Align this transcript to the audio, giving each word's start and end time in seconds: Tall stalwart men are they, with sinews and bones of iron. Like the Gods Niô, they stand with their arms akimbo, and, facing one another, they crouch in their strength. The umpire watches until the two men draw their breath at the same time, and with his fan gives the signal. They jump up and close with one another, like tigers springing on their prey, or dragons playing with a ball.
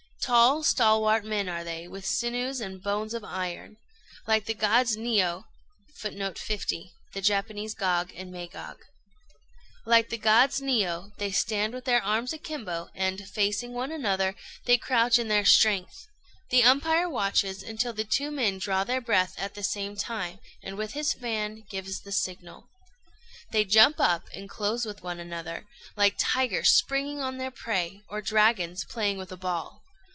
Tall 0.23 0.61
stalwart 0.61 1.25
men 1.25 1.49
are 1.49 1.63
they, 1.63 1.87
with 1.87 2.05
sinews 2.05 2.61
and 2.61 2.81
bones 2.81 3.15
of 3.15 3.23
iron. 3.23 3.77
Like 4.27 4.45
the 4.45 4.53
Gods 4.53 4.95
Niô, 4.95 5.45
they 11.17 11.31
stand 11.31 11.73
with 11.73 11.85
their 11.85 12.03
arms 12.03 12.33
akimbo, 12.33 12.89
and, 12.93 13.27
facing 13.29 13.73
one 13.73 13.91
another, 13.91 14.35
they 14.65 14.77
crouch 14.77 15.17
in 15.17 15.27
their 15.27 15.43
strength. 15.43 16.05
The 16.51 16.63
umpire 16.63 17.09
watches 17.09 17.63
until 17.63 17.91
the 17.91 18.05
two 18.05 18.29
men 18.29 18.59
draw 18.59 18.83
their 18.83 19.01
breath 19.01 19.33
at 19.39 19.55
the 19.55 19.63
same 19.63 19.97
time, 19.97 20.37
and 20.61 20.77
with 20.77 20.93
his 20.93 21.13
fan 21.13 21.63
gives 21.67 21.99
the 22.01 22.11
signal. 22.11 22.69
They 23.51 23.65
jump 23.65 23.99
up 23.99 24.29
and 24.35 24.47
close 24.47 24.85
with 24.85 25.01
one 25.01 25.19
another, 25.19 25.65
like 25.97 26.15
tigers 26.19 26.69
springing 26.77 27.19
on 27.21 27.37
their 27.37 27.51
prey, 27.51 28.03
or 28.07 28.21
dragons 28.21 28.85
playing 28.85 29.17
with 29.17 29.31
a 29.31 29.37
ball. 29.37 29.79